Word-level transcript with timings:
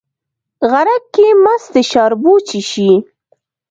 غرک 0.71 1.03
کې 1.15 1.27
مستې 1.43 1.81
شاربو، 1.91 2.33
چې 2.47 2.59
شي 2.69 2.91